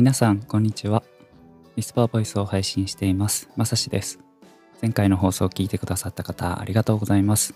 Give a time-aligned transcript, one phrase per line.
[0.00, 1.02] 皆さんこんにちは。
[1.76, 3.50] ウィスパーボイスを配信しています。
[3.54, 4.18] まさしです。
[4.80, 7.52] 前回の放送を聞いてくださった方ありがとうございます。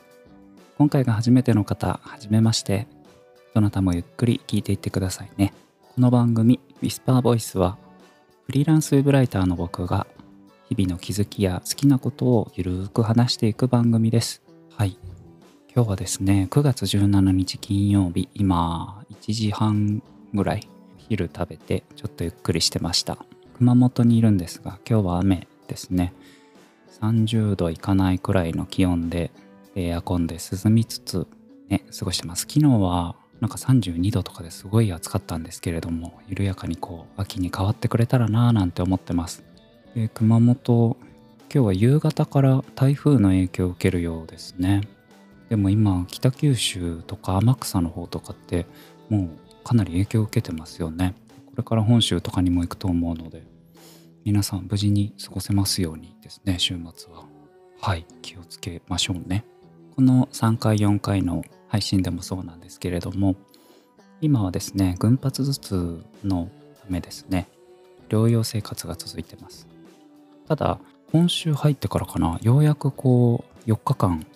[0.76, 2.86] 今回が初めての方はじめまして。
[3.54, 5.54] どなたもゆっくり聞いていってくださいね。
[5.94, 7.78] この番組ウィスパーボイスは
[8.44, 10.06] フリーランスウェブライターの僕が
[10.68, 14.42] 日々の気づきや好きなことをゆるーく話していく番組です。
[14.76, 14.98] はい。
[15.74, 20.02] 今日はですね9月17日金曜日今1時半
[20.34, 20.68] ぐらい
[21.08, 23.18] 昼食べてちょっとゆっくりしてました。
[23.56, 26.12] 熊本にいるんですが今日は雨ですね。
[27.00, 29.30] 30度いかないくらいの気温で
[29.74, 31.26] エアコンで涼みつつ
[31.68, 32.42] ね過ごしてます。
[32.42, 39.44] 昨日はなんか32度とかですごい暑かったんですけれども緩やかにこう秋に変わってくれたらなぁなんて思ってます。
[39.94, 40.96] で熊本
[41.52, 44.80] 今日は夕方から台風の影響を受けるようですね。
[45.48, 48.66] でも今北九州とか天草の方とかって
[49.08, 49.28] もう
[49.64, 51.14] かなり影響を受けてますよね。
[51.46, 53.44] これから本州とかにも行くと思うので
[54.24, 57.24] 皆さん無事に過ごせますようにですね週末は。
[57.80, 59.44] はい気をつけましょうね。
[59.96, 63.36] この3回4回の配信でもそうなんですけれども
[64.20, 67.48] 今はですね群発頭痛のためですね
[68.08, 69.66] 療養生活が続いてます。
[70.48, 70.78] ただ
[71.12, 74.26] 今週入ってからかなようやくこう4日間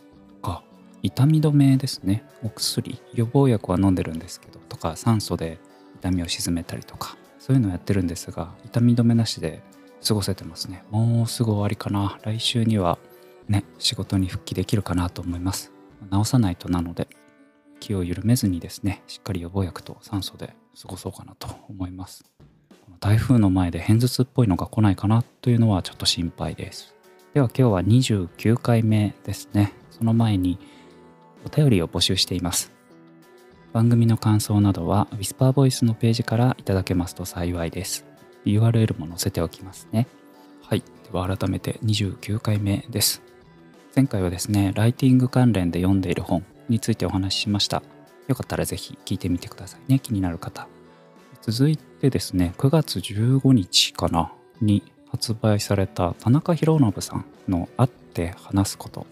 [0.43, 0.63] か
[1.03, 5.59] 痛み止めですねお薬予防薬は飲んでるんですけどか酸素で
[5.97, 9.63] 痛みを鎮めたりとかそういうのをやってるんですが痛み止めなしで
[10.07, 10.85] 過ごせてますね。
[10.91, 12.19] もうすぐ終わりかな。
[12.23, 12.99] 来週には
[13.49, 15.73] ね仕事に復帰できるかなと思います。
[16.13, 17.09] 治さないとなので
[17.81, 22.25] 気を緩めずにですねしっかり予防薬と酸素で過ごそうかなと思います。
[22.85, 26.95] この台風の前で片頭痛っぽいのが来ないかなというのはちょっと心配です。
[27.35, 29.73] では今日は29回目ですね。
[29.91, 30.59] その前に
[31.45, 32.78] お便りを募集しています。
[33.73, 38.05] 番組の感想などは Whisper Voice のページからいただけますと幸いです。
[38.45, 40.07] URL も載せておきますね。
[40.63, 40.81] はい。
[40.81, 43.23] では改めて29回目です。
[43.95, 47.83] 前回はですねライティング関連で読んでいる本についてお話ししました。
[48.27, 49.99] よかったらぜひ聞いてみてくださいね。
[49.99, 50.67] 気になる方。
[51.43, 54.33] 続いてですね9月15日かな？
[54.61, 59.07] に発売された田中宏信さんの「会って話すこと」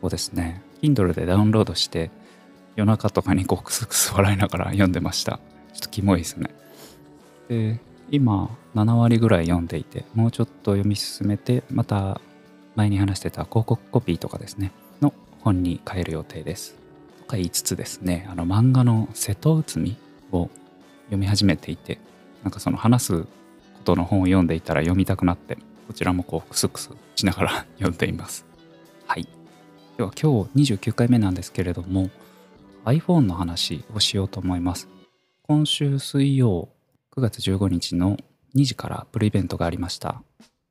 [0.00, 2.10] をですね Kindle でダウンロードして
[2.76, 5.38] 夜中とかにこうクスクス笑いながら読んでました。
[5.72, 6.50] ちょっとキモいですね。
[7.48, 7.80] で
[8.10, 12.20] 今7割ぐらい読んでいてもうちょっと読み進めてまた
[12.74, 14.72] 前に話してた広告コピーとかですね。
[15.00, 16.76] の本に変える予定です。
[17.20, 19.96] とか言いつつですねあの漫画の瀬戸内海
[20.32, 20.50] を
[21.06, 21.98] 読み始めていて
[22.42, 23.28] なんかその話すこ
[23.84, 25.56] との本を読んでいたら読みたくなって
[25.86, 28.44] こちらもこうクスクスしながら 読んでいます。
[29.06, 29.28] はい。
[29.96, 32.10] では今日29回目なんですけれども
[32.84, 34.88] iPhone の話をしようと思います。
[35.42, 36.68] 今週水曜
[37.16, 38.16] 9月15日の
[38.54, 40.22] 2時からプレイベントがありました。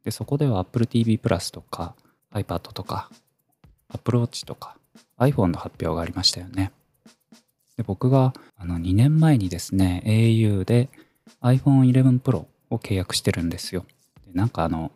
[0.04, 1.96] でそこでは Apple TV プラスとか
[2.32, 3.10] iPad とか
[3.90, 4.78] Apple Watch とか
[5.18, 6.72] iPhone の発表がありましたよね。
[7.78, 10.90] で僕があの2年前にですね au で
[11.42, 13.86] iPhone 11 Pro を契約してるんですよ。
[14.28, 14.92] でなんかあの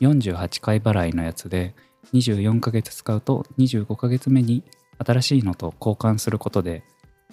[0.00, 1.74] 48回払いのやつで
[2.14, 4.64] 24ヶ月使うと25ヶ月目に
[4.98, 6.82] 新しいのと交換することで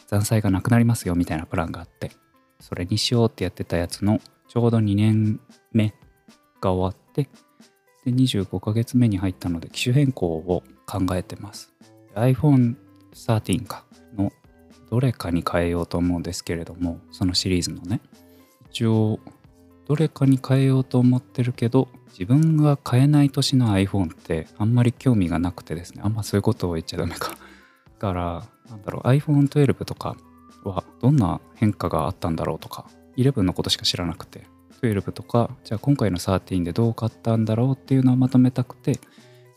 [0.07, 2.11] 残債がなくなりますよみたいなプランがあって
[2.59, 5.39] それにしようってやってたやつのちょうど2年
[5.71, 5.93] 目
[6.61, 7.29] が終わって
[8.05, 11.73] で25ヶ月目に入ったので機種変更を考えてます。
[12.13, 13.83] iPhone13 か
[14.15, 14.31] の
[14.91, 18.01] どれかに変えようと思うんですけれどもそのシリーズのね。
[18.69, 19.19] 一応
[19.87, 26.01] どれかに変えようと思ってるけど自分が買えない年の iPhone ってあんまり興味がなくてですね。
[26.03, 27.37] あんまそういうことを言っちゃダメか。
[28.05, 30.15] からなんだろう iPhone12 とか
[30.63, 32.85] はどんな変化があったんだろうとか
[33.17, 34.47] 11のことしか知らなくて
[34.81, 38.99] 12とかじゃあ今回の13でどう買ったんだろうっていうのをまとめたくて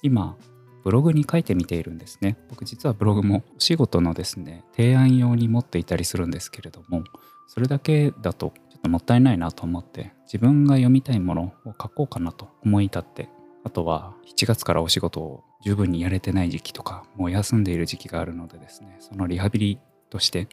[0.02, 0.36] 今
[0.84, 2.38] ブログに書いてみているんですね。
[2.48, 7.04] 僕実はブログもお仕事のですね提案用に持っていたりするんですけれども
[7.48, 13.28] それだけだとちょっともったいないなと思って自分が読みたいものを書こうかなと思い立って
[13.64, 19.78] あとは7月からお仕事を十分にやれてない時期とかもう休んでいる時期があるのでですねそのリハビリ
[20.10, 20.48] として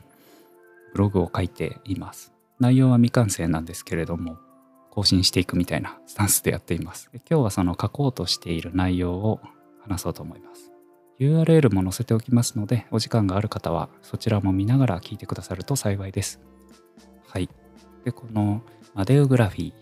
[0.94, 2.32] ブログを書いています。
[2.60, 4.38] 内容は未完成なんですけれども
[4.92, 7.10] 更新していくみたいなスタンスでやっています。
[7.30, 9.42] 今日はその書こうとしている内容を
[9.82, 10.72] 話そうと思います。
[11.20, 16.40] URL も載せておきますのでお時間がある方はそちらも見ながら聞いてくださると幸いです。
[17.28, 17.50] はい。
[18.06, 18.62] でこの
[18.94, 19.74] マデウグラフィー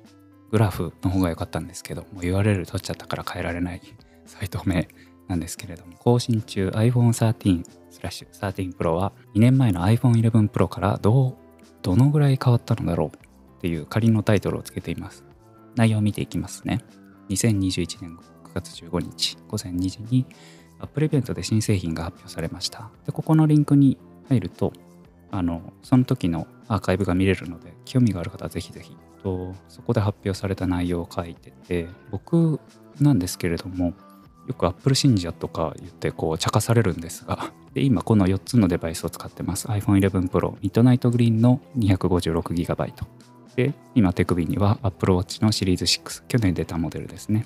[0.50, 3.81] グラフの方が良かったんですけども URL 取っちゃったから変えられない
[4.26, 4.88] サイト名
[5.28, 11.36] なんですけれども更新中 iPhone 13スラッシュ13 Pro は2年前の iPhone 11 Pro からどう
[11.81, 13.18] どのぐらい変わったのだろう
[13.58, 15.24] っていう仮のタイトルをつけています。
[15.75, 16.80] 内容を見ていきますね。
[17.30, 20.25] 2021年9月15日午前2時に
[20.80, 22.90] Apple イベントで新製品が発表されました。
[23.06, 23.98] で、ここのリンクに
[24.30, 24.74] 入ると、
[25.31, 28.96] あの、その時のアーカイブが見れるので、興味がある方はぜひぜひ。
[29.24, 32.60] そこで発表された内容を書いてて、僕
[33.00, 33.94] なんですけれども、
[34.48, 39.68] よく Apple 信者とか言ってこう茶化されるんですが、で今この4つのデバイスを使ってます。
[39.68, 42.94] iPhone 11 Pro、Midnight Green の 256GB。
[43.56, 47.45] で、今手首には Apple Watch のシリーズ6、去年出たモデルですね。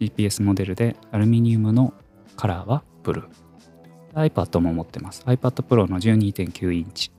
[0.00, 1.94] GPS モデルでアルミニウムの
[2.36, 4.30] カラーはブルー。
[4.30, 5.22] iPad も持ってます。
[5.26, 7.10] iPad Pro の12.9インチ。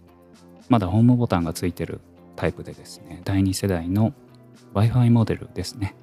[0.70, 2.02] まだホームボタンがついてる
[2.36, 4.14] タイプでですね、第2世代の
[4.74, 5.96] Wi-Fi モデルですね。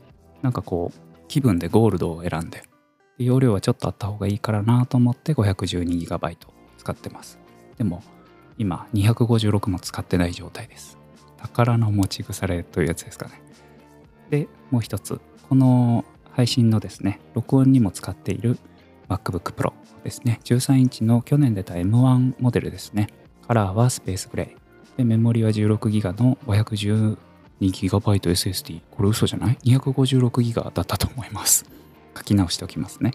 [0.42, 0.98] なんかこう、
[1.28, 2.62] 気分でゴールドを選んで、
[3.24, 6.36] 容量はちょっとあった方がいいからなと思って 512GB
[6.78, 7.38] 使ってます。
[7.76, 8.02] でも、
[8.58, 10.98] 今256も使ってない状態です。
[11.38, 13.42] 宝の持ち腐れというやつですかね。
[14.30, 18.58] で、もう一つ、この配信のですね、録音にも使っている
[19.08, 19.72] MacBook Pro
[20.04, 20.40] ですね。
[20.44, 23.08] 13インチの去年出た M1 モデルですね。
[23.46, 24.60] カラーはスペースグレー。
[24.96, 28.82] で、メモリは 16GB の 512GBSSD。
[28.90, 31.79] これ嘘じゃない ?256GB だったと思います。
[32.16, 33.12] 書き直しておきますね。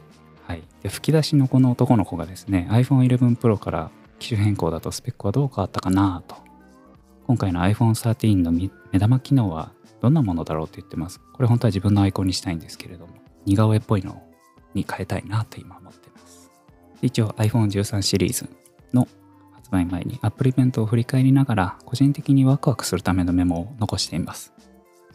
[0.48, 0.64] はい。
[0.84, 6.36] で、吹き出しのこの男の子がですね、iPhone 11 Pro から機種変更だとスペックはどう変わったかなと。
[7.28, 8.70] 今回の iPhone 13の目
[9.00, 9.72] 玉機能は
[10.02, 11.20] どんなものだろうって言ってます。
[11.34, 13.14] これ本当は自分のアイコンにしたいんですけれども、
[13.46, 14.22] 似顔絵っぽいの
[14.76, 16.52] に変えたいなと今思ってます。
[17.02, 18.48] 一応 iPhone13 シリーズ
[18.94, 19.08] の
[19.54, 24.54] 発売前にアップリイベントを振り返りながら個人的にワクワクするためのメモを残しています。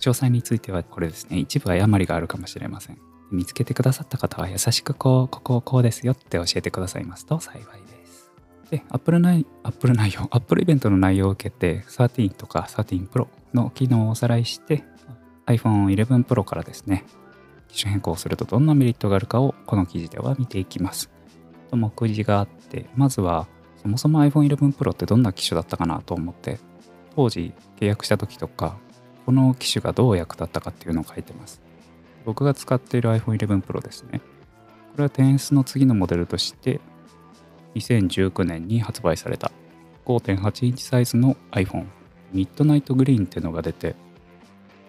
[0.01, 2.99] 詳細についてはこれですね、一部誤りがあるかもしれません。
[3.31, 8.31] 見つけてくださった方は優しくこう、ここをこうですよって教えてくださいますと幸いです。
[8.71, 14.85] で、Apple 内 Apple 内容、Apple イベントの内容を受けて13とか13 Pro の機能をおさらいして
[15.47, 17.05] iPhone 11 Pro からですね、
[17.69, 21.11] 機種変更するとどんなメリットがあるかをこの記事では見ていきます。
[21.71, 23.49] と目次があって、まずは
[23.83, 26.59] そもそも iPhone 11 Pro ってどんな機種だったかなと思って、
[27.17, 28.77] 当時契約した時とか、
[29.27, 31.61] この機種がどう役立ったかっていうのを書いてます。
[32.25, 34.21] 僕が使っている iPhone 11 Pro ですね。
[34.93, 36.81] これは 10S の次のモデルとして
[37.75, 39.53] 2019年に発売された
[40.05, 41.87] 5.8インチサイズの iPhone
[42.33, 43.95] ミッドナイトグリーンっていうのが出て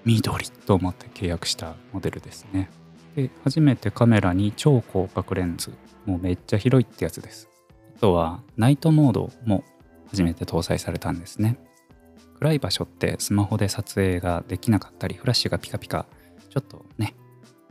[0.06, 2.70] 緑と思って契約したモデルですね。
[3.16, 5.74] で、初めてカメラに超広角レンズ。
[6.06, 7.50] もうめっちゃ広いってやつです。
[7.98, 9.64] あとはナイトモードも
[10.10, 11.60] 初めて搭載されたんですね。
[12.40, 16.08] 暗い場所ってスマホで撮影ができなかったり、フラッシュがピカピカ、
[16.50, 17.14] ちょっとね、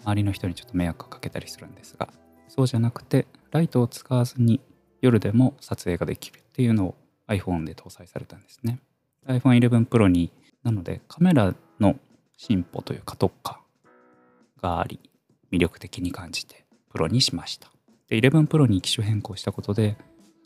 [0.04, 2.08] 周りの人にちょっと迷惑をかけたりするんですが
[2.48, 4.60] そうじゃなくてライトを使わずに
[5.00, 6.94] 夜でも撮影ができるっていうのを
[7.28, 8.80] iPhone で搭載されたんですね。
[9.26, 10.32] iPhone 11 Pro に
[10.62, 11.96] なのでカメラの
[12.36, 13.60] 進歩というか特化
[14.60, 14.98] があり
[15.52, 17.70] 魅力的に感じてプロにしました。
[18.08, 19.96] で11 Pro に機種変更したことで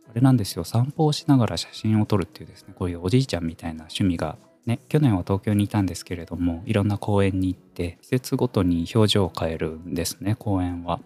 [0.09, 4.37] あれなんですよ散歩をしながら写真を撮るっていうですねこういうおじいちゃんみたいな趣味が
[4.67, 11.01] ね、去年は東京にいたんですけれどもいろんな公園に行って季節ごとに表情を変えるんですね公園は。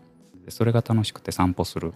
[0.49, 1.93] それが楽しくて散歩する。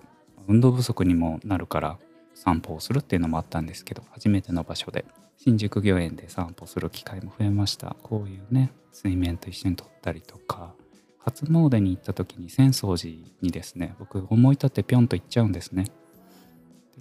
[0.48, 1.98] 運動不足にもなるから
[2.34, 5.04] 散歩をするっていうのもあったんですけど初めての場所で。
[5.36, 7.96] 新宿御苑で散歩する機会も増えました。
[8.02, 10.72] こういうね水面と一緒に撮ったりとか
[11.18, 15.84] 初詣に行った時に浅草寺にですね僕思い立ってぴょんと行っちゃうんですね。
[15.84, 15.90] で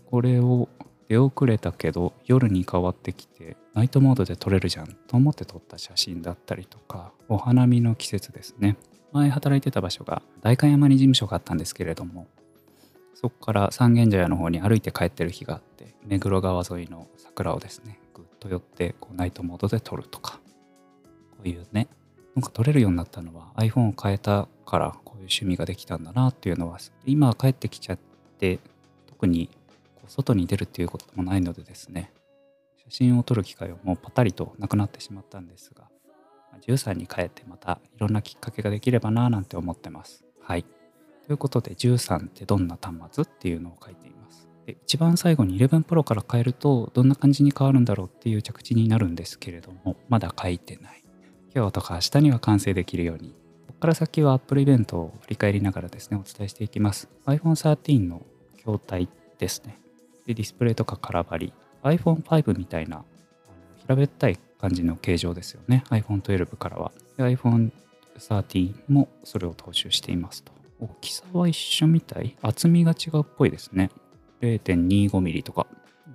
[0.05, 0.69] これを
[1.11, 8.77] 出遅れたけど夜に変わってきてナイトモードで撮れるじゃんと思って撮った写真だったりとかお花見の季節ですね。
[9.11, 12.27] 前働いてた場所が代官山に事務所があったんですけれども
[13.13, 20.39] そこから三軒茶屋の方に歩いて帰ってる日があって目黒川沿いの桜をですねぐっと寄ってこうナイトモードで撮るとか
[21.31, 21.89] こういうね
[22.35, 27.99] なんか撮れるようになったのは iPhone を変えたからこういう趣味ができたんだなっていうのは今は帰ってきちゃっ
[28.39, 28.59] て
[29.07, 29.49] 特に
[30.11, 32.11] 外に出るっていうこともないのでですね
[32.77, 35.89] 写真を撮る機会はもうパタリとなくなってしまったんですが
[36.59, 40.25] 13に変えてまたいろんなきっかけができればななんて思ってます。
[40.41, 40.63] はい。
[40.63, 44.49] ということで13ってどんな端末っていうのを書いています。
[44.65, 51.03] で一番最後に11 Pro から変えるとどんな感じに変わるんだろうっていう着地になるんですけれどもまだ書いてない。
[51.55, 53.29] 今日とか明日には完成できるように。
[53.67, 57.07] ここから先は Apple イベントを振り返りながらですねお伝えしていきます。
[57.25, 58.21] iPhone 13の
[58.57, 59.77] 筐体ですね。
[60.25, 61.53] でディスプレイとか空張り。
[61.83, 63.03] iPhone5 みたいな
[63.81, 65.83] 平べったい感じの形状ですよね。
[65.89, 66.91] iPhone12 からは。
[67.17, 70.51] iPhone13 もそれを踏襲していますと。
[70.79, 72.35] 大きさは一緒みたい？
[72.41, 73.89] 厚みが違うっぽいですね。
[74.41, 75.67] 0.25mm とか。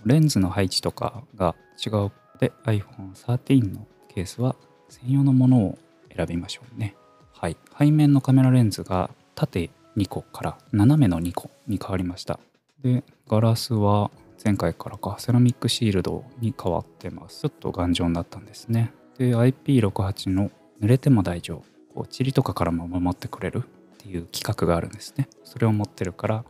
[0.04, 4.54] レンズの配置とかが違うで iPhone13 のケースは
[4.88, 5.78] 専用のものを
[6.16, 6.94] 選びましょうね。
[7.32, 7.56] はい。
[7.76, 12.38] 背面のカメラレンズが縦2個から斜めの2個に変わりました。
[12.82, 14.10] で、ガラスは
[14.44, 17.42] 前回からかセラミックシールドに変わってます。
[17.42, 18.92] ちょっと頑丈になったんですね。
[19.18, 21.62] で、IP68 の濡れても大丈夫。
[21.94, 25.28] こう塵とかからも守ってくれるっていう規格があるんですね。
[25.44, 26.44] それを持ってるから、ま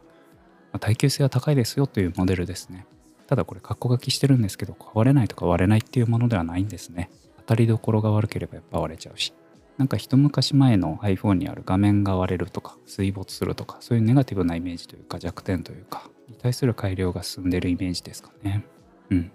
[0.75, 2.87] あ、耐久性は高いですよというモデルですね。
[3.29, 7.11] ただこれ、カッコ書きしてるんですけど、壊れないとか割れないっていうものではないんですね。
[7.39, 9.33] 当たりどころが悪ければやっぱ割れちゃうし。
[9.79, 18.65] なんか一昔前の iPhone にある画面が割れるとか水没するとかそういうネガティブなイメージというか弱点というかに対する改良が進んでるイメージですかね。
[19.11, 19.33] うん。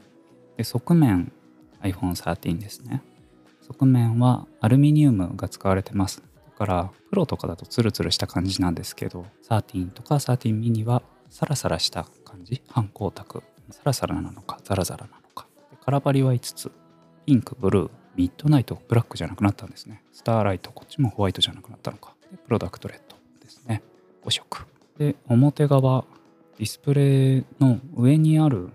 [0.57, 1.31] で側面
[1.81, 3.01] iPhone 13ですね。
[3.61, 6.21] 側面はアルミニウムが使われてます。
[6.45, 12.61] だからプロとかだとツルツルした感じなんですけど13とか13ミニはサラサラした感じ？
[12.69, 13.43] 反光沢。
[13.71, 15.47] サラサラなのかザラザラなのか。
[15.83, 16.71] カラバリは5つ。
[17.25, 18.81] ピンクブルーミッドナイト。
[18.89, 20.03] ブラックじゃなくなったんですね。
[20.11, 22.13] スターライトこっちもホワイトじゃなくなったのか。
[22.29, 23.81] でプロダクトレッドですね。
[24.25, 24.67] 5色。
[24.97, 26.03] で表側
[26.61, 28.69] ディスプレイの上にある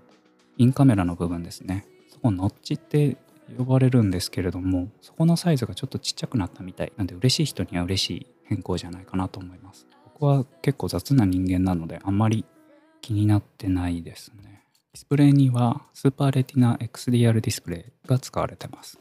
[0.57, 1.87] インカメラの部分ですね。
[2.09, 3.16] そこノッチって
[3.57, 6.93] 呼ばれるんですけれどもそこのサイズがちょっとちっちゃくなったみたい。
[6.97, 9.87] なんで嬉しい人には嬉しい変更じゃないかなと思います。
[10.14, 12.45] 僕は結構雑な人間なのであんまり
[13.02, 14.64] 気になってないですね。
[14.93, 18.99] ディスプレイにはスーパーレティナ XDR ディスプレイが使われてます。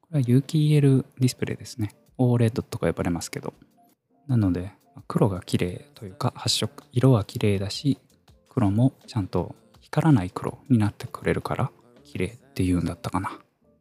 [0.00, 1.90] これは有機 EL ディスプレイですね。
[2.18, 3.52] OLED とか呼ばれますけど。
[4.28, 4.70] なので
[5.08, 7.98] 黒が綺麗というか発色色は綺麗だし
[8.54, 11.70] 黒もちゃんと光らない黒になってくれるから
[12.04, 13.38] 綺麗っていうんだったかな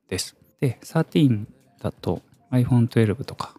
[0.07, 0.37] です。
[0.61, 1.45] で、13
[1.81, 3.53] だと iPhone 12とか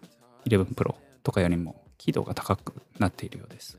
[0.46, 3.78] 11 Pro とかよりも輝度が高くなっているようです。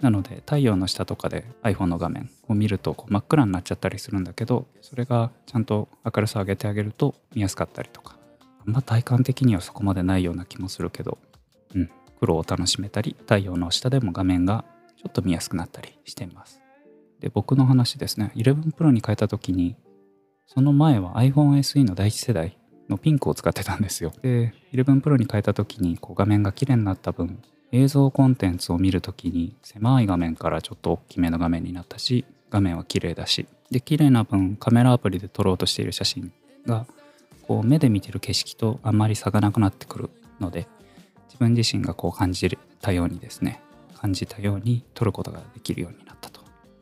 [0.00, 8.16] なので太陽の下とかで iPhone の画面を見るとこう真っ暗になっちゃったりするんだけどそれがちゃんと明るさを上げてあげると見やすかったりとか
[8.66, 11.18] あんま体感的にはそこまでないような気もするけど
[11.74, 14.64] うん黒を楽しめたり太陽の下でも画面が
[14.96, 16.59] ちょっと見やすくなったりしています
[17.20, 18.32] で僕の話ですね。
[18.36, 19.76] 11 Pro に変えた時に
[20.52, 22.58] その前は iPhone SE の第一世代
[22.88, 24.12] のピンクを使ってたんですよ。
[24.20, 36.32] で、11 Pro に変えた時にこう画面が綺麗になった分、映像コンテンツを見る時に狭い画面からちょっと大きめの画面になったし、画面は綺麗だし、で、綺麗な分カメラアプリで撮ろうとしている写真
[36.66, 36.84] が
[37.46, 40.10] こう目で見てる景色とあんまり差がなくなってくる
[40.40, 40.66] ので、
[41.28, 43.62] 自分自身がこう感じたようにですね、
[43.96, 46.09] 感じたように撮ることができるようになった。
[46.09, 46.09] と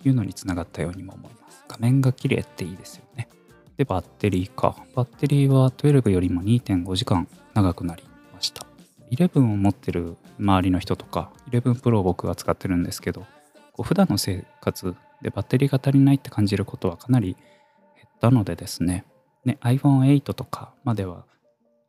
[0.08, 1.64] いうのにつながったようにも思います。
[1.68, 3.28] 画面が綺麗っていいですよね。
[3.76, 4.76] で、バッテリーか。
[4.94, 8.02] バッテリーは12よりも2.5時間長くなり
[8.34, 8.66] ました。
[9.10, 13.20] 11を持ってる周りの人とか、11 Pro を僕は使ってるんですけど、
[13.72, 17.36] こう普段の生活でバッテリーが足りないって感じることはかなり
[17.96, 19.04] 減ったのでですね、
[19.44, 21.24] ね iPhone8 とかまでは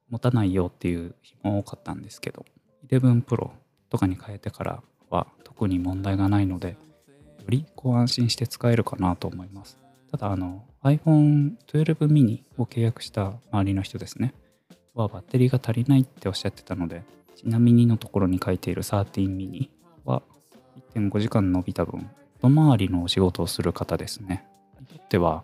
[0.10, 2.46] 持たないよっていう日も多かったんですけど、
[2.90, 3.50] 11 Pro
[3.90, 6.78] とかに変えてからは特に問題がないので、
[7.50, 9.77] りこう安心して使えるかなと思います。
[10.12, 14.34] ただあの iPhone 12 mini を契約した周りの人ですね。
[14.96, 17.03] はバッテリーが足りないっておっしゃってたので
[17.36, 19.70] ちなみにのところに書いている13 mini
[20.03, 20.24] は
[20.96, 22.10] 1.5時間伸びた分
[22.41, 24.46] 外回りのお仕事をする方ですね。
[24.79, 25.44] にとっては、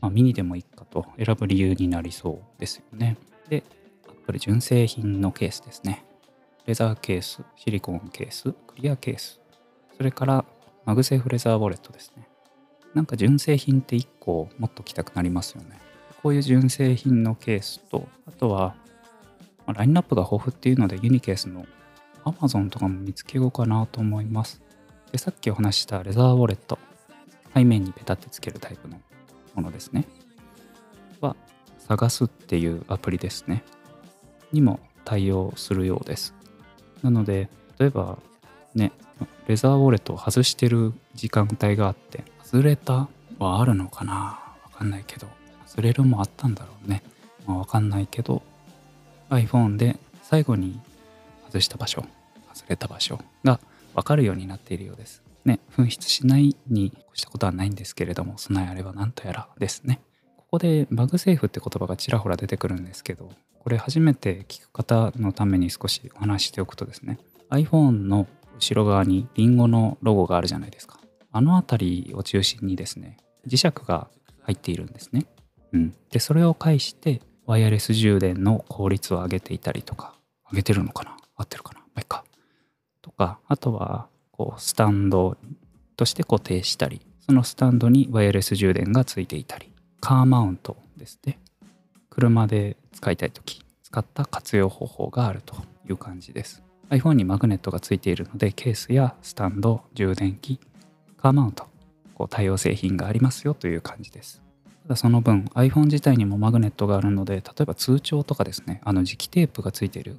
[0.00, 3.16] まあ、ミニでもいいかと選ぶ理由になりそうですよね。
[3.48, 3.62] で
[4.08, 6.04] Apple 純正品のケースですね。
[6.66, 9.40] レザーケースシリコンケースクリアケース。
[9.96, 10.44] それから
[10.86, 12.26] MagSafe レザーウォレットですね
[12.96, 15.78] なんか純正品って1個持っときたくなりますよね。
[16.22, 18.74] こういう純正品のケースと、あとは、
[19.66, 21.66] ま、ラインナップが豊富っていうのでユニケースの
[22.24, 24.62] Amazon とかも見つけようかなと思います。
[25.12, 26.78] で、さっきお話したレザーウォレット、
[27.54, 28.98] 背面にペタってつけるタイプの
[29.54, 30.06] ものですね。
[31.20, 31.36] は、
[31.78, 33.62] 探すっていうアプリですね。
[34.52, 36.34] にも対応するようです。
[37.02, 38.18] なので、例えば
[38.76, 38.92] ね、
[39.48, 43.08] レザーウォレットを外してる時間帯があって、外れた
[43.40, 44.14] はあるのかな？
[44.14, 45.26] わかんないけど。
[45.66, 47.02] 外れるもあったんだろうね、
[47.44, 48.40] まあ、わかんないけど
[49.28, 50.80] iPhone で最後に
[51.46, 52.02] 外した場所
[52.54, 53.60] 外れた場所が
[53.92, 55.22] わかるようになっているようです。
[55.44, 60.00] ね紛失しないに越したことはないんですけれども備えあれば何とやらですね。
[60.38, 63.28] ここでバグセーフって言葉がちらほら出てくるんですけど
[63.58, 67.18] これ初めて聞く方のために少しお話しておくとですね
[67.50, 70.98] iPhone の後ろ側にリンゴのロゴがあるじゃないですか
[71.32, 74.08] あの辺りを中心にですね、磁石が
[74.42, 75.26] 入っているんですね。
[75.72, 75.94] うん。
[76.10, 80.14] で、それを介して、ワイヤレス充電の効率を上げていたりとか、
[80.50, 81.16] 上げてるのかな？
[81.36, 81.80] 合ってるかな？
[81.80, 82.24] まあ、いいか。
[83.02, 85.36] とか、あとは、こう、スタンド
[85.96, 91.38] として固定したり、そのスタンドにワイヤレス充電がついていたり、カーマウントですね。
[92.08, 95.54] 車で使いたい時使った活用方法があると
[95.86, 100.60] いう感じです iPhone にマグネットがついているのでケースやスタンド充電器
[101.16, 101.66] カーマウント
[102.14, 104.42] こう対応製品がありますよという感じです。
[104.84, 110.18] ただその分 iPhone 自体にもマグネットがあるので例えば通帳とかですねあの磁気テープがついている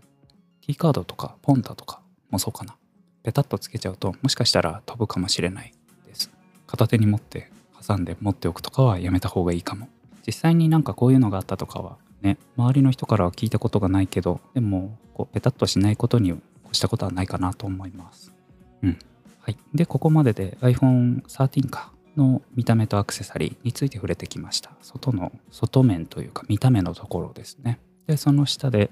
[0.62, 2.76] T カードとかポンタとかもそうかな。
[3.24, 5.74] ペタッとつけちゃうともしかしたら飛ぶかもしれない
[6.06, 6.30] です。
[6.66, 7.50] 片手に持って
[7.86, 9.88] 挟んで持っておくとかはやめた方がいいかも。
[10.26, 16.34] 実際になんかこういうのがあったとかはね周りの人からは聞いたことがないけどでもこうペタッとしないことに
[16.68, 18.34] 越したことはないかなと思います。
[18.82, 19.00] うん。
[19.42, 19.58] はい。
[19.74, 24.72] でここまでで iPhone13 かの見た目とアクセサリーについて触れてきました。
[24.82, 27.80] 外の外面というか見た目のところですね。
[28.08, 28.90] でその下で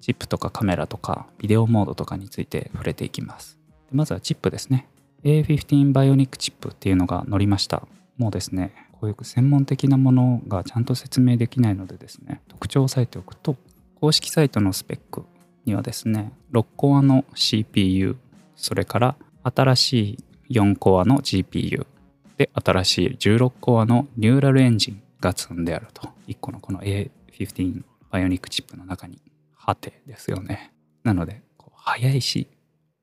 [0.00, 3.58] チップとかカメラとかビデオモードとかについて触れていきます。
[3.90, 4.88] でまずはチップですね。
[5.24, 7.86] A15 バイオニックチップっていうのが載りました。
[8.16, 13.56] もうですねこういう専門的なものがちゃんと説明できないのでですね特徴を押さえておくと
[14.00, 15.24] 公式サイトのスペック
[15.66, 18.16] にはですね6コアの CPU
[18.54, 20.18] それから新し
[20.48, 21.86] い4コアの GPU
[22.38, 26.08] で新しい16コアのニューラルエンジンが積んであると。
[26.28, 29.20] 1個のこの A15 バイオニックチップの中に
[29.54, 30.72] はてですよね。
[31.02, 32.48] なのでこう速いし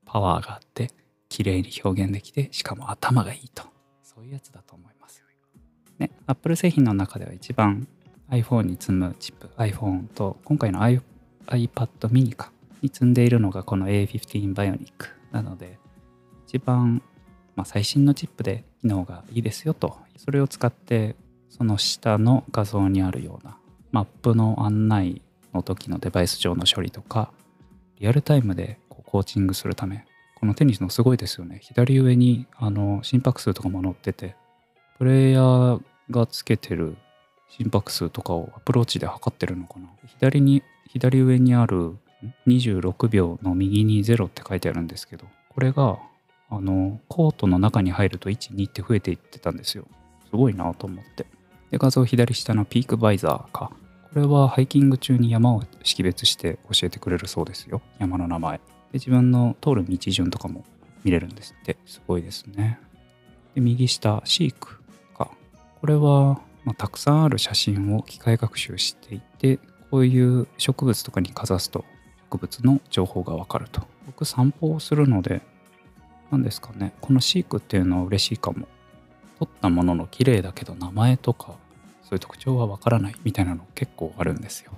[0.04, 0.90] パワーがあって
[1.28, 3.64] 綺麗に表現できてしかも頭がいいと。
[4.02, 5.22] そういうやつだと思います。
[5.98, 7.86] ね Apple 製品の中では一番
[8.30, 11.00] iPhone に積むチップ iPhone と今回の iPad
[12.08, 12.53] mini か。
[12.84, 15.78] に積んでいるのがこの A15 バイオニックなので
[16.46, 17.02] 一番
[17.56, 19.98] まあ、最新のチップで機能がいいですよと。
[20.16, 21.16] それを使って
[21.48, 23.56] その下の画像にあるような
[23.92, 25.22] マップの案内
[25.52, 27.30] の時のデバイス上の処理とか
[28.00, 31.58] リアルタイムでこうコーチングするためこのテニスのすごいですよね。
[31.62, 34.34] 左上にあの心拍数とかも載ってて
[34.98, 36.96] プレイヤーがつけてる
[37.48, 39.88] 心拍数とかをアプローチで測ってるのかな。
[40.06, 41.96] 左に左上にある
[42.46, 45.98] 26秒の右に0って書いてあるんですけどこれが
[46.50, 49.86] あのコートの中に入ると12って増えていってたんですよ。
[50.30, 51.26] すごいなと思って。
[51.70, 53.70] で画像左下のピークバイザーか。
[54.12, 57.82] これはハイキング中に山を識別して教えてくれるそうですよ。
[57.98, 58.58] 山の名前。
[58.58, 58.62] で
[58.94, 60.64] 自分の通る道順とかも
[61.02, 61.54] 見れるんです。
[61.60, 62.78] ってすごいですね。
[63.54, 64.80] で右下シーク
[65.16, 65.30] か。
[65.80, 69.58] これは、まあ、たくさんある写真を機械学習していて
[69.90, 71.84] こういう植物とかにかざすと
[72.30, 73.82] 植物の情報がわかると。
[74.06, 75.42] 僕散歩をするので
[76.30, 76.92] 何ですかね。
[77.00, 78.66] このシークっていうのは嬉しいかも。
[79.38, 81.54] 撮ったものの綺麗だけど名前とか
[82.02, 84.72] そういう特徴はわからないみたいなの結構あるんですよ。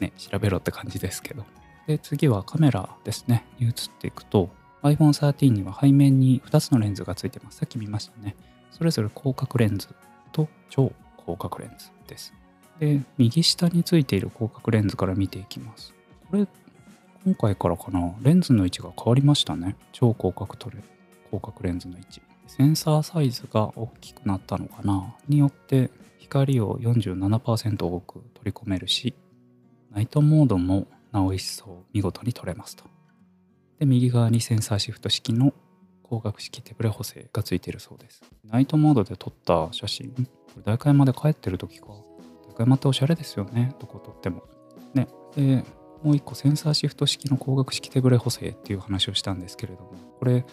[0.00, 1.44] ね調べろって感じですけど。
[1.86, 3.44] で次はカメラですね。
[3.58, 4.50] に移っていくと
[4.82, 7.58] iPhone13 には背面に2つのレンズがついてます。
[7.58, 8.36] さっき見ましたね。
[8.70, 9.88] それぞれ広角レンズ
[10.32, 12.32] と超広角レンズです。
[12.78, 15.94] で右下についている広角レンズから見ていきます。
[16.30, 16.46] これ
[17.24, 19.76] 今回からかな、レンズの位置が変わりましたね。
[19.92, 20.82] 超広角撮る
[21.26, 22.22] 広角レンズの位置。
[22.46, 25.14] センサーサイズが大きくなったのかな？
[25.28, 29.14] によって光を47%多く取り込めるし、
[29.90, 32.84] ナイトモードもなお一層見事に撮れますと。
[33.80, 35.52] で、右側にセンサーシフト式の
[36.04, 38.22] 光学式手ブレ補正がついているそうです。
[38.44, 40.24] ナイトモードで撮った写真、こ
[40.58, 41.88] れ大会まで帰ってる時か。
[42.48, 44.42] 大会まっておしゃれですよね、どこ撮っても。
[44.94, 45.08] ね。
[45.36, 45.64] で、
[46.02, 50.44] もう一個センサーシフト式の光学式手ブレ補正っていう話をしたんですけれども、これ、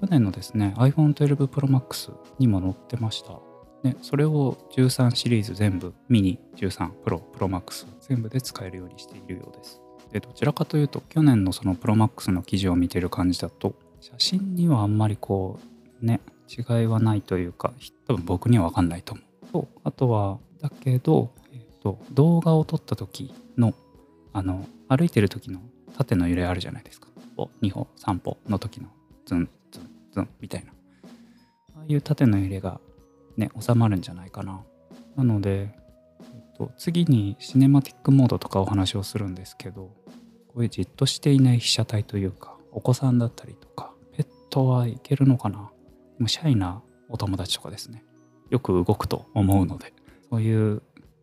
[0.00, 3.38] 去年のですね、iPhone 12 Pro Max にも載ってました。
[3.82, 9.80] ね、それを13シリーズ全部、ミニ、13、Pro、Pro Max 全部で使えるようにしているようです。
[10.12, 15.58] で、どちらかというと、去年のその Pro Max の記事を見てる感じだと、写真にはあんまりこ
[16.02, 17.72] う、ね、違いはないというか、
[18.06, 19.26] 多分僕にはわかんないと思う。
[19.52, 23.34] と、あとは、だけど、えっ、と、動画を撮った時
[24.36, 25.60] あの歩いてる時の
[25.96, 27.08] 縦の揺れあるじゃないですか。
[27.62, 28.88] 2歩3歩の時の
[29.24, 30.72] ズンズンズンみたいな
[31.74, 32.78] ああいう縦の揺れが
[33.38, 34.60] ね収まるんじゃないかな。
[35.16, 39.90] なので、えっと、次にシネマティックモードとかお話をするんですけど
[40.48, 45.72] こういうじっとしていない被写体というかお子さんだったりとかペットはいけるのかなも
[46.26, 48.04] うシャイなお友達とかですね
[48.50, 49.94] よく動くと思うので
[50.30, 50.82] そういう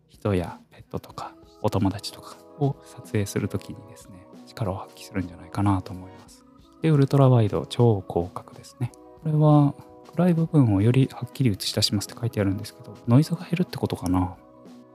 [0.10, 6.44] 人やペットとかお友達とかを撮影するときにですね、力を発揮するんじゃないかなと思います。
[6.82, 8.92] で、ウルトラワイド超広角ですね。
[9.24, 9.74] これは
[10.16, 14.36] 暗い部分をよりはっきり映し出しますって書いてあるんですけど、ノイズが減るってことかな。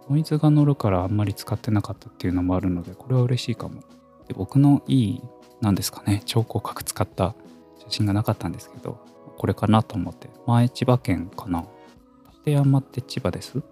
[0.08, 3.82] ノイズが乗るからあんまり使ってなかったっていうのもあるので、これは嬉しいかも。
[4.26, 5.22] で僕のいい、
[5.60, 7.34] なんですかね、超広角使った
[7.78, 8.98] 写真がなかったんですけど、
[9.36, 10.28] これかなと思って。
[10.46, 11.64] 前千葉県かな。
[12.48, 13.62] 立山って千葉です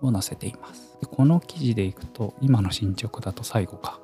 [0.00, 4.00] を載せていますでこの記事でいくと今の進捗だと最後か。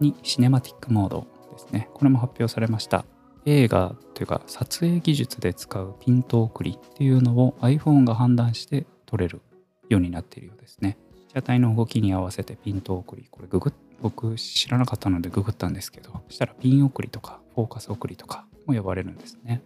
[0.00, 1.88] にシネマティックモードですね。
[1.94, 3.04] これも発表されました。
[3.46, 9.42] 映画というか撮影技術で使うピント送りっていうのを iPhone が判断して撮れる
[9.88, 10.96] ようになっているようですね。
[11.28, 13.26] 被写体の動きに合わせてピント送り。
[13.30, 19.62] これググ僕知らなかったのでググったんですけどそしたらピン送りとかフォーカス送りとかも呼ばれるんですね。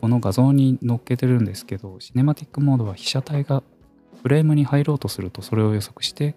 [0.00, 3.62] この画像に載っけてるんですけどシネマティックモードは被写体が
[4.24, 6.34] フレームに入ろうとするとそれを予測して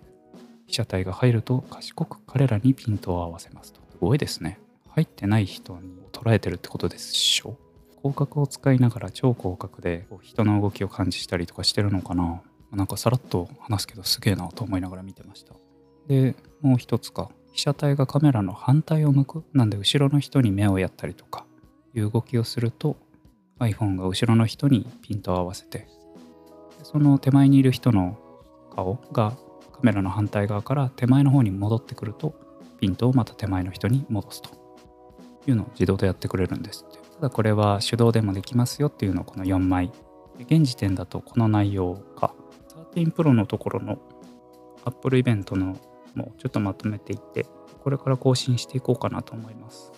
[0.65, 3.79] 被写体が入ると賢く彼らにピントを合わせますと。
[3.89, 4.59] すごいですね。
[4.89, 7.57] 入ってない人に捉えてるってことでしょ？
[7.99, 12.41] 広角を使いながら超広角で人の動きを感知したりとかしてるのかな。
[12.73, 15.53] なんかさらっと話すけどすげえなと思いながら見てました。
[16.07, 17.31] でもう一つか。
[17.53, 19.43] 被写体がカメラの反対を向く。
[19.53, 21.45] なんで後ろの人に目をやったりとか
[21.95, 22.97] いう動きをすると
[23.59, 25.87] iPhone が後ろの人にピントを合わせて
[26.89, 28.17] その手前にいる人の
[28.73, 29.35] 顔が
[29.73, 32.33] カメラの反対側から手前の方に戻ってくると
[32.79, 34.51] ピントをまた手前の人に戻すと
[35.45, 36.99] いうのを自動でやってくれるんですって。
[37.15, 39.91] ただこれは手動でもできますよっていうのをこの4枚。
[40.39, 42.33] 現時点だとこの内容が
[42.95, 43.97] 13 Pro のところの
[44.85, 45.75] Apple イベントの
[46.15, 47.45] もうちょっとまとめていって
[47.83, 49.91] これから更新していこうかなと思います。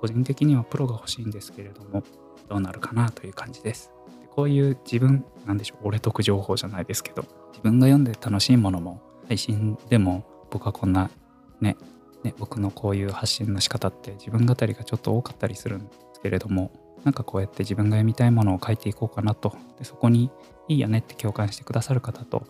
[0.00, 2.02] 個人的にはプロが欲しいんですけれども
[2.48, 3.92] どうなるかなという感じです。
[4.34, 11.10] こういう自分なんでしょう俺得情報じゃないですけど自分が読んで楽しいものも配信でも僕はこんな
[11.60, 11.76] ね
[12.22, 16.70] ね、僕のこういう発信の仕方って自分語りがちょっと多かったりするんですけれども
[17.04, 19.56] なんかこうやって自分が読みたいものを書いていこうかなと。
[19.78, 20.30] でそこに
[20.68, 22.46] いいよねって共感してくださる方と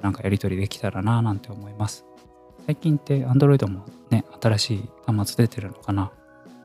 [0.00, 2.04] なんかやり取りできたらななんて思います。
[2.66, 6.12] 最近って Android もね新しい端末出てるのかな。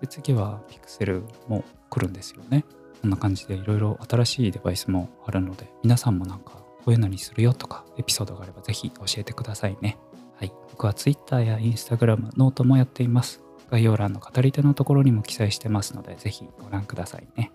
[0.02, 2.64] で次は Pixel も来るんですよね。
[3.04, 10.00] こんな感じでいろいろ新しいデバイスもあるので皆さんもなんかこういうのにするよとかエピソードがあればぜひ教えてくださいね
[10.44, 13.42] はい、僕は Twitter や Instagram、ノートもやっています。
[13.72, 17.52] 概要欄の語り手のところにも記載してますので、ぜひご覧くださいね。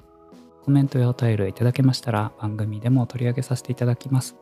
[0.64, 4.37] コメントやお便りをいただけましたら、番組でも取り上げさせていただきます。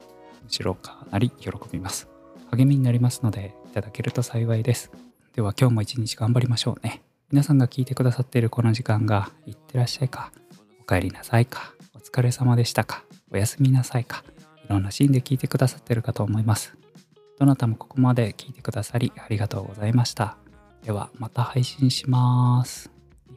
[0.44, 2.08] むしろかなり喜びます。
[2.50, 4.92] 励みになりますので、いただけると幸いです。
[5.34, 7.02] では今日も一日頑張りましょうね。
[7.30, 10.30] 皆さんが聞いてくださっているこの時間が、いってらっしゃいか、
[10.86, 14.24] 帰りなさいか、お疲れ様でしたか、おやすみなさいか、
[14.64, 16.76] いろんなシーンで聞いてくださってるかと思います。
[17.38, 20.38] どなたもここまで聞いてくださりありがとうございました。
[20.84, 22.90] ではまた配信します。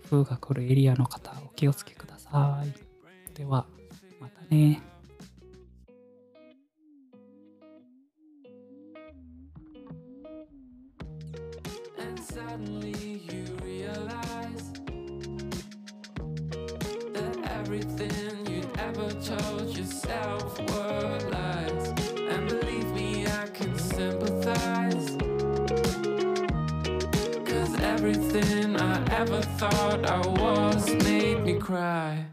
[0.09, 3.33] 風が来るエリアの方お気をつけください。
[3.35, 3.65] では
[4.19, 4.88] またね。
[19.37, 21.87] Told yourself were lies.
[22.17, 25.09] And believe me, I can sympathize.
[27.45, 32.28] Cause everything I ever thought I was made me cry.